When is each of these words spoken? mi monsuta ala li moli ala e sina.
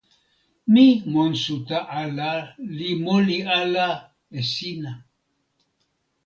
mi 0.71 0.85
monsuta 1.11 1.77
ala 2.01 2.29
li 2.77 2.89
moli 3.03 3.37
ala 3.59 3.87
e 4.37 4.39
sina. 4.51 4.91